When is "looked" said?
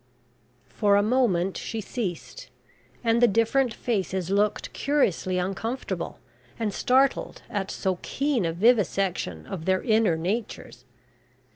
4.31-4.73